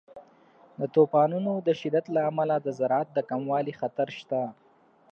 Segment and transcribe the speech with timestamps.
[0.79, 4.41] د طوفانونو د شدت له امله د زراعت د کموالي خطر شته.